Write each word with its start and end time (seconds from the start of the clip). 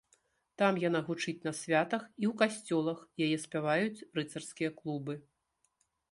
Там 0.59 0.77
яна 0.83 0.99
гучыць 1.09 1.41
на 1.47 1.51
святах 1.57 2.05
і 2.23 2.29
ў 2.31 2.33
касцёлах, 2.41 3.03
яе 3.25 3.35
спяваюць 3.43 4.05
рыцарскія 4.21 4.71
клубы. 4.79 5.19